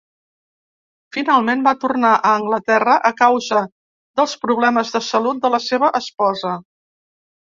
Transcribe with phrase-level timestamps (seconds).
[1.17, 3.61] Finalment, va tornar a Anglaterra a causa
[4.21, 6.55] dels problemes de salut de la seva esposa.